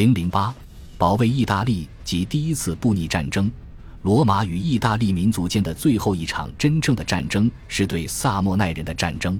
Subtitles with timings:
[0.00, 0.54] 零零八，
[0.96, 3.52] 保卫意大利及第一次布匿战争。
[4.00, 9.38] 罗马与意大利民族间的最后一场真正的战争是对萨莫奈人的战争。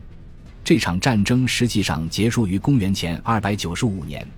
[0.62, 4.28] 这场战争实际上结束于公元前二百九十五年。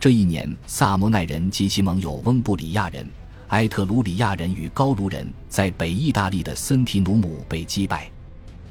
[0.00, 3.06] 这一年，萨莫奈人及其盟友翁布里亚人、
[3.48, 8.10] 埃特鲁里亚人与高卢人在北意大利的森提努姆被击败。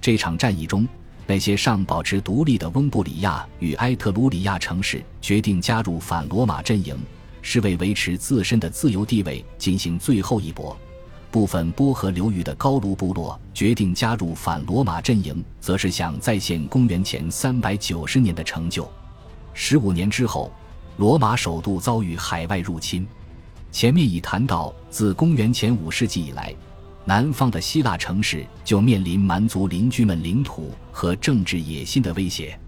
[0.02, 0.88] 这场战役中，
[1.28, 6.96] 那些尚保持独立的翁布里亚与埃特鲁里亚城市决定加入反罗马阵营，
[7.42, 10.78] 是为维持自身的自由地位进行最后一搏。
[11.32, 18.90] 部分波河流域的高卢部落决定加入反罗马阵营，则是想再现公元前三百九十年的成就。
[19.54, 20.52] 十五年之后，
[20.98, 23.06] 罗马首都遭遇海外入侵。
[23.72, 26.56] 前面已谈到，自公元前五世纪以来，
[27.08, 32.60] 南方的希腊城市就面临蛮族邻居们领土和政治野心的威胁。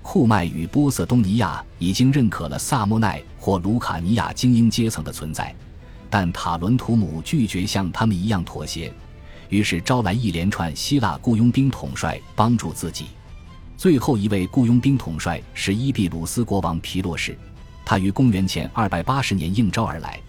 [0.00, 5.54] 库麦与波塞冬尼亚已经认可了萨莫奈或卢卡尼亚精英阶层的存在。
[6.08, 8.92] 但塔伦图姆拒绝像他们一样妥协，
[9.48, 13.06] 于是招来一连串希腊雇佣兵统帅帮助自己。
[13.76, 17.38] 最后一位雇佣兵统帅是伊庇鲁斯国王皮洛士，
[17.84, 20.20] 他于公元前二百八十年应召而来，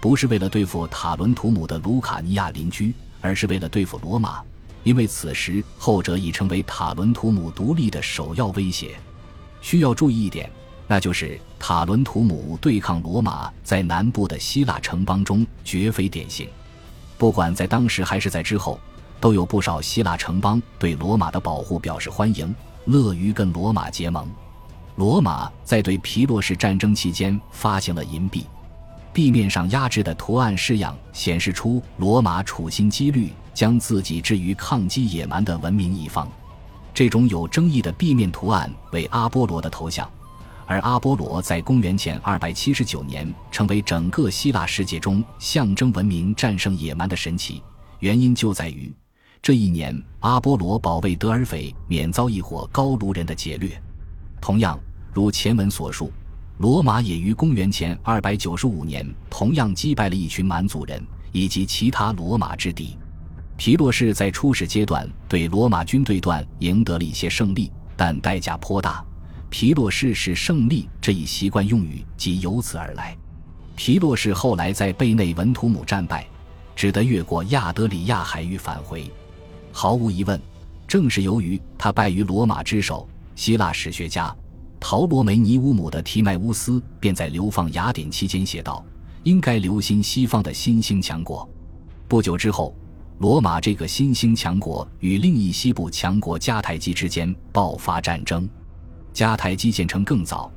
[0.00, 4.42] 不是为了对付塔伦图姆的卢卡尼亚邻居，而是为了对付罗马，
[4.84, 8.96] 因为此时后者已成为塔伦图姆独立的首要威胁。
[9.60, 10.50] 需要注意一点。
[10.90, 16.48] 那就是塔伦图姆对抗罗马，在南部的希腊城邦中绝非典型。
[17.18, 18.80] 不管在当时还是在之后，
[19.20, 22.54] 都有不少希腊城邦对罗马的保护表示欢迎，
[22.86, 24.26] 乐于跟罗马结盟。
[24.96, 28.46] 罗马在对皮洛士战争期间发行了银币，
[29.18, 36.30] 地面上压制的图案式样显示出罗马处心积虑将自己置于抗击野蛮的文明一方。
[36.94, 40.08] 这种有争议的币面图案为阿波罗的头像。
[40.66, 47.60] 而阿波罗在公元前二百七十九年成为整个希腊世界中象征文明战胜野蛮的神奇，
[47.98, 48.94] 原因就在于
[49.42, 53.82] 这一年阿波罗保卫德尔斐免遭一伙高卢人的劫掠。
[54.40, 54.78] 同样，
[55.12, 56.12] 如前文所述，
[56.58, 62.98] 罗马也于公元前二百九十五年同样击败了一群蛮族人以及其他罗马之敌。
[63.56, 69.04] 皮洛士在初始阶段对罗马军队段赢得了一些胜利，但代价颇大。
[69.48, 73.16] 皮洛士是胜利这一习惯用语即由此而来。
[73.76, 76.26] 皮洛士后来在贝内文图姆战败，
[76.74, 79.08] 只得越过亚德里亚海域返回。
[79.70, 80.40] 毫无疑问，
[80.88, 84.34] 正是由于他败于罗马之手，希腊史学家
[84.80, 88.84] 陶罗梅尼乌姆的提迈乌斯便在流放雅典期间写道
[89.24, 91.48] ：“应该留心西方的新兴强国。”
[92.06, 92.74] 不久之后，
[93.18, 98.48] 罗马这个新兴强国与另一西部强国迦太基之间爆发战争。
[99.12, 100.50] 迦太基建成更早，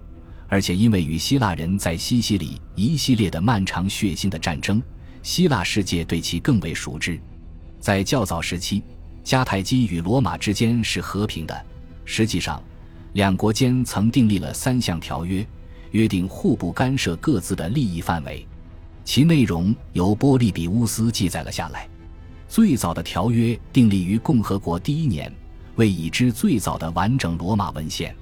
[0.48, 4.82] 而且因为与希腊人在西西里一系列的漫长血腥的战争，
[5.24, 7.20] 希腊世界对其更为熟知。
[7.80, 8.84] 在较早时期，
[9.26, 11.66] 迦太基与罗马之间是和平的。
[12.06, 12.62] 实际上，
[13.14, 15.46] 两国间曾订立了三项条约，
[15.92, 18.46] 约定互不干涉各自的利益范围，
[19.04, 21.88] 其内容由波利比乌斯记载了下来。
[22.48, 25.34] 最早的条约订立于共和国第一年，
[25.76, 28.16] 为已知最早的完整罗马文献。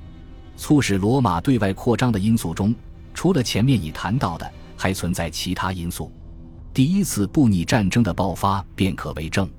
[0.58, 2.74] 促使罗马对外扩张的因素中，
[3.14, 6.12] 除了前面已谈到的，还存在其他因素。
[6.74, 9.50] 第一次布匿战争的爆发便可为证。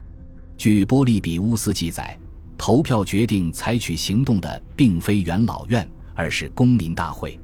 [0.57, 2.19] 据波利比乌斯记载，
[2.61, 7.41] 投票决定采取行动的并非元老院，而是公民大会。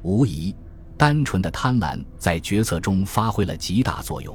[0.00, 0.56] 无疑，
[0.96, 4.34] 单纯的贪婪在决策中发挥了极大作用。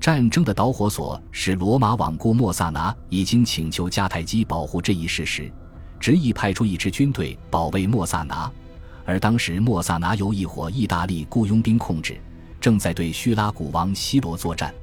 [0.00, 5.48] 战争的导火索是罗马罔顾莫萨拿已经请求迦太基保护这一事实。
[6.00, 8.50] 执意派出一支军队保卫莫萨拿，
[9.04, 12.20] 而当时莫萨拿由一伙意大利雇佣兵控制，
[12.60, 14.74] 正在对叙拉古王希罗作战。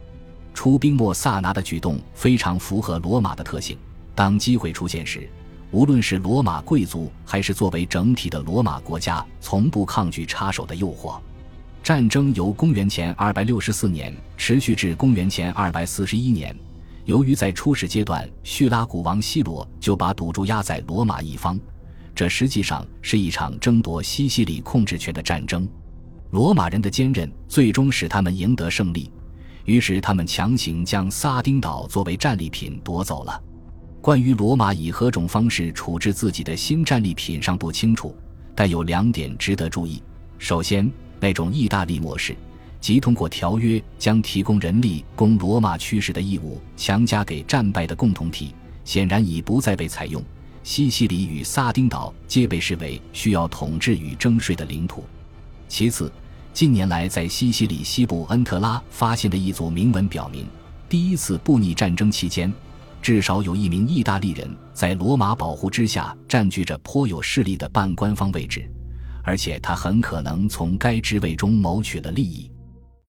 [0.54, 3.78] 出兵莫萨拿的举动非常符合罗马的特性。
[4.20, 5.30] 当机会出现时，
[5.72, 11.18] 无论是罗马贵族还是作为整体的罗马国家，从不抗拒插手的诱惑。
[11.82, 16.54] 战争由公元前264年持续至公元前241年。
[17.06, 21.58] 由于在初始阶段，叙拉古王希罗就把赌注压在罗马一方，
[22.14, 25.66] 这实际上是一场争夺西西里控制权的战争。
[26.32, 29.10] 罗马人的坚韧最终使他们赢得胜利，
[29.64, 33.44] 于是他们强行将撒丁岛作为战利品夺走了。
[34.02, 38.16] 关于罗马以何种方式处置自己的新战利品尚不清楚，
[38.56, 40.02] 但有两点值得注意：
[40.38, 42.36] 首先，那种意大利模式。
[42.80, 48.56] 即通过条约将提供人力供罗马驱使的义务强加给战败的共同体，
[48.86, 50.24] 显然已不再被采用。
[50.64, 55.04] 西西里与萨丁岛皆被视为需要统治与征税的领土。
[55.68, 56.10] 其次，
[56.54, 60.46] 近年来在西西里西部恩特拉发现的一组铭文表明，
[60.88, 62.52] 第一次布匿战争期间，
[63.02, 68.70] 至少有一名意大利人在罗马保护之下占据着颇有势力的半官方位置，
[69.24, 72.52] 而且他很可能从该职位中谋取了利益。